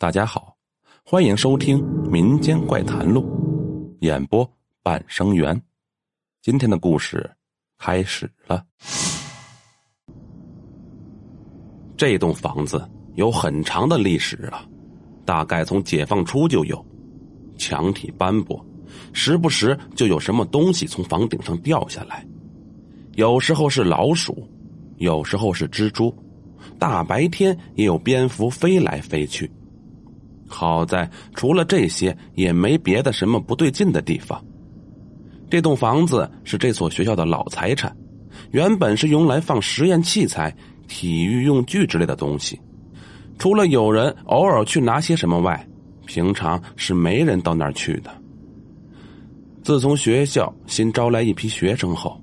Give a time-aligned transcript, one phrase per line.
[0.00, 0.56] 大家好，
[1.04, 1.78] 欢迎收听
[2.08, 3.20] 《民间怪谈录》，
[4.00, 4.50] 演播
[4.82, 5.60] 半生缘。
[6.40, 7.30] 今天的故事
[7.76, 8.64] 开始了。
[11.98, 12.82] 这栋房子
[13.16, 14.66] 有很长的历史了，
[15.26, 16.82] 大概从解放初就有。
[17.58, 18.64] 墙体斑驳，
[19.12, 22.26] 时不时就有什么东西从房顶上掉下来，
[23.16, 24.48] 有时候是老鼠，
[24.96, 26.10] 有时候是蜘蛛，
[26.78, 29.50] 大白天也有蝙蝠飞来飞去。
[30.50, 34.44] 好在除了这些，也没别的什么不对劲的地方。
[35.48, 37.96] 这栋房子是这所学校的老财产，
[38.50, 40.54] 原本是用来放实验器材、
[40.88, 42.60] 体育用具之类的东西。
[43.38, 45.66] 除了有人偶尔去拿些什么外，
[46.04, 48.10] 平常是没人到那儿去的。
[49.62, 52.20] 自从学校新招来一批学生后，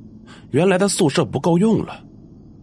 [0.52, 2.04] 原来的宿舍不够用了，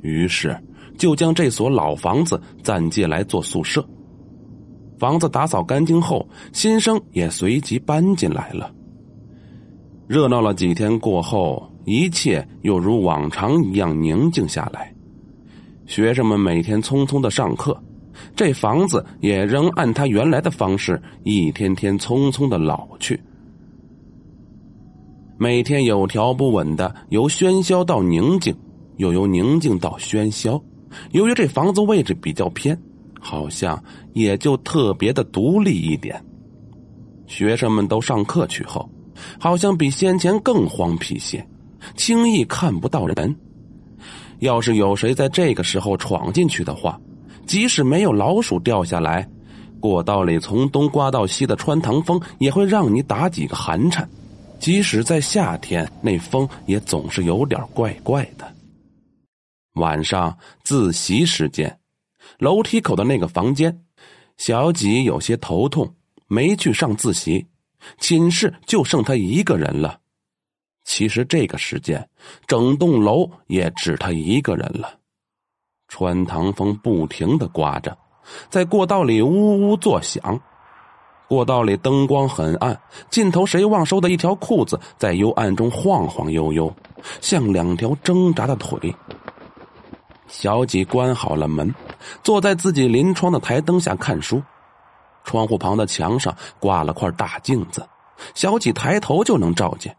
[0.03, 0.57] 于是
[0.97, 3.87] 就将这所老房子暂借来做宿舍。
[4.99, 8.73] 房子打扫干净后，新生也随即搬进来了。
[10.07, 14.95] 热闹了几天过后，一切又如往常一样宁静下来。
[15.87, 17.77] 学生们每天匆匆的上课，
[18.37, 23.19] 这房子也仍按他原来的方式，一天天匆匆的老去。
[25.37, 28.55] 每天有条不紊的由喧嚣到宁静，
[28.99, 30.63] 又由宁静到喧嚣。
[31.11, 32.81] 由于这房子位置比较偏。
[33.25, 36.23] 好像也就特别的独立一点。
[37.27, 38.87] 学生们都上课去后，
[39.41, 41.45] 好像比先前更荒僻些，
[41.97, 43.35] 轻易看不到人。
[44.41, 47.01] 要是有谁在这个时候闯进去的话，
[47.47, 49.27] 即使没有老鼠掉下来，
[49.81, 54.07] 过道里从东刮到西的穿堂风也会让你打几个寒颤。
[54.61, 58.47] 即使在夏天，那风也总是有点怪怪的。
[59.75, 61.75] 晚上自习时间。
[62.39, 63.85] 楼梯口的那个房间，
[64.37, 65.95] 小几有些头痛，
[66.27, 67.47] 没去上自习。
[67.99, 69.99] 寝室就剩他一个人了。
[70.85, 72.09] 其实这个时间，
[72.47, 74.99] 整栋楼也只他一个人了。
[75.89, 77.97] 穿堂风不停的刮着，
[78.49, 80.41] 在过道里呜呜作响。
[81.27, 82.79] 过道里灯光很暗，
[83.11, 86.75] 尽头谁忘收的一条裤子在幽暗中晃晃悠悠，
[87.21, 88.95] 像两条挣扎的腿。
[90.29, 91.75] 小几关好了门，
[92.23, 94.43] 坐在自己临窗的台灯下看书。
[95.25, 97.87] 窗户旁的墙上挂了块大镜子，
[98.35, 99.97] 小几抬头就能照见。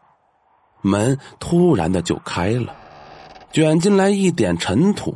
[0.81, 2.75] 门突然的就开了，
[3.51, 5.15] 卷进来一点尘土。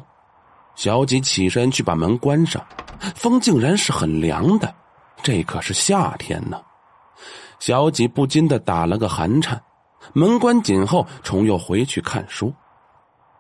[0.76, 2.66] 小几起身去把门关上，
[3.16, 4.74] 风竟然是很凉的，
[5.22, 6.60] 这可是夏天呢。
[7.60, 9.62] 小几不禁的打了个寒颤。
[10.14, 12.52] 门关紧后，重又回去看书。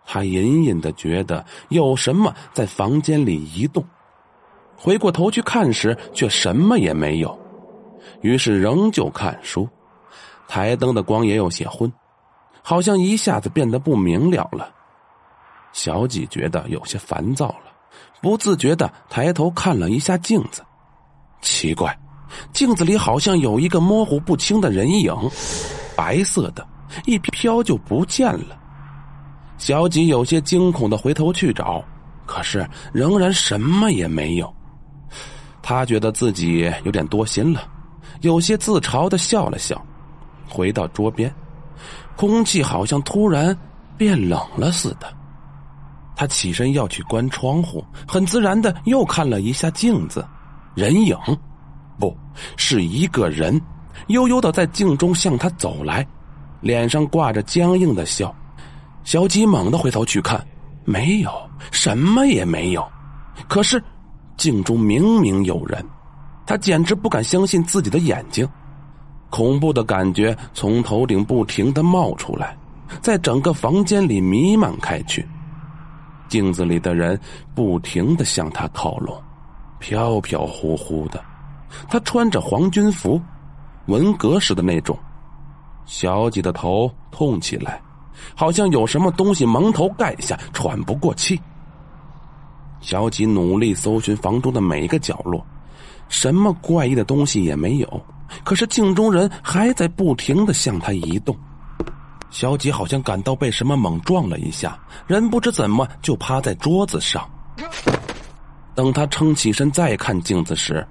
[0.05, 3.85] 他隐隐的觉得有什么在房间里移动，
[4.75, 7.37] 回过头去看时，却什么也没有。
[8.21, 9.67] 于是仍旧看书，
[10.47, 11.91] 台灯的光也有些昏，
[12.61, 14.69] 好像一下子变得不明了了。
[15.71, 17.71] 小几觉得有些烦躁了，
[18.21, 20.63] 不自觉的抬头看了一下镜子，
[21.41, 21.95] 奇怪，
[22.51, 25.13] 镜子里好像有一个模糊不清的人影，
[25.95, 26.67] 白色的，
[27.05, 28.59] 一飘就不见了。
[29.59, 31.83] 小吉有些惊恐的回头去找，
[32.25, 34.51] 可是仍然什么也没有。
[35.61, 37.61] 他觉得自己有点多心了，
[38.21, 39.79] 有些自嘲的笑了笑，
[40.47, 41.31] 回到桌边，
[42.15, 43.55] 空气好像突然
[43.97, 45.13] 变冷了似的。
[46.15, 50.25] 他起身要去关窗户，很自然的又看了一下镜子，
[50.73, 51.15] 人影，
[51.99, 52.15] 不
[52.55, 53.61] 是一个人，
[54.07, 56.07] 悠悠的在镜中向他走来，
[56.61, 58.33] 脸上挂着僵硬的笑。
[59.09, 60.39] 小吉猛地回头去看，
[60.85, 61.31] 没有
[61.71, 62.87] 什么也没有。
[63.47, 63.83] 可是，
[64.37, 65.83] 镜中明明有人，
[66.45, 68.47] 他简直不敢相信自己的眼睛。
[69.31, 72.55] 恐怖的感觉从头顶不停的冒出来，
[73.01, 75.27] 在整个房间里弥漫开去。
[76.27, 77.19] 镜子里的人
[77.55, 79.19] 不停的向他靠拢，
[79.79, 81.19] 飘飘忽忽的。
[81.89, 83.19] 他穿着皇军服，
[83.87, 84.95] 文革时的那种。
[85.87, 87.81] 小吉的头痛起来。
[88.35, 91.39] 好像有什么东西蒙头盖下，喘不过气。
[92.81, 95.45] 小吉努力搜寻房中的每一个角落，
[96.07, 98.05] 什么怪异的东西也没有。
[98.43, 101.35] 可是镜中人还在不停的向他移动。
[102.29, 107.27] 小吉好像感到被什么猛撞了一下，人不知怎么就趴在桌子上。
[108.75, 110.87] 等他撑起身再看镜子时，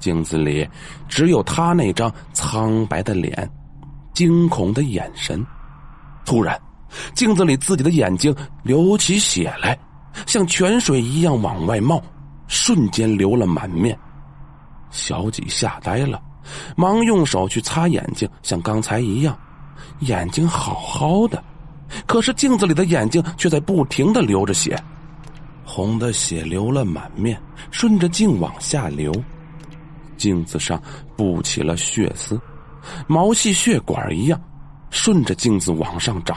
[0.00, 0.68] 镜子里
[1.08, 3.48] 只有他那张苍白的脸，
[4.12, 5.46] 惊恐的眼神。
[6.26, 6.60] 突然，
[7.14, 9.78] 镜子里自己的眼睛流起血来，
[10.26, 12.02] 像泉水一样往外冒，
[12.48, 13.98] 瞬间流了满面。
[14.90, 16.20] 小几吓呆了，
[16.76, 19.38] 忙用手去擦眼睛，像刚才一样，
[20.00, 21.42] 眼睛好好的，
[22.06, 24.76] 可是镜子里的眼睛却在不停的流着血，
[25.64, 27.40] 红的血流了满面，
[27.70, 29.12] 顺着镜往下流，
[30.16, 30.80] 镜子上
[31.16, 32.40] 布起了血丝，
[33.06, 34.40] 毛细血管一样，
[34.90, 36.36] 顺着镜子往上长，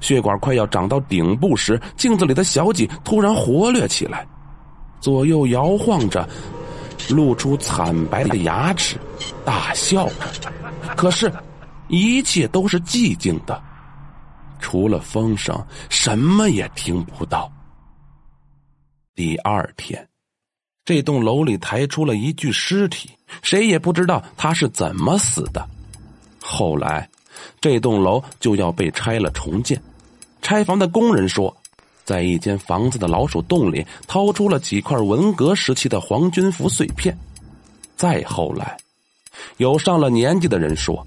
[0.00, 4.26] 血管快要长到顶部时，镜子里的小几突然活跃起来，
[5.00, 6.28] 左右摇晃着。
[7.10, 8.98] 露出惨白的牙齿，
[9.44, 10.52] 大笑着。
[10.96, 11.32] 可是，
[11.86, 13.62] 一切都是寂静的，
[14.58, 17.50] 除了风声，什么也听不到。
[19.14, 20.06] 第二天，
[20.84, 23.08] 这栋楼里抬出了一具尸体，
[23.42, 25.66] 谁也不知道他是怎么死的。
[26.42, 27.08] 后来，
[27.60, 29.80] 这栋楼就要被拆了重建。
[30.42, 31.56] 拆房的工人说。
[32.04, 37.14] 在一间房子的老鼠洞里掏出了几块文革时期的皇军服碎片。
[37.96, 38.78] 再后来，
[39.58, 41.06] 有上了年纪的人说，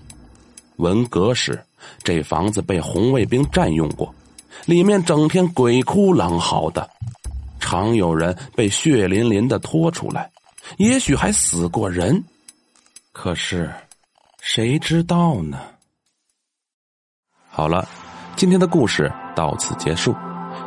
[0.75, 1.59] 文革时
[2.03, 4.13] 这房子被红卫兵占用过，
[4.67, 6.87] 里面整天鬼哭狼嚎的，
[7.59, 10.29] 常有人被血淋淋的拖出来，
[10.77, 12.23] 也许还死过人。
[13.11, 13.73] 可是，
[14.39, 15.57] 谁知道呢？
[17.53, 17.85] 好了，
[18.37, 20.15] 今天的故事到此结束。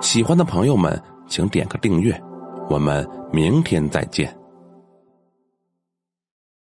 [0.03, 2.23] 喜欢的朋友们，请点个订阅，
[2.69, 4.44] 我们明天再见。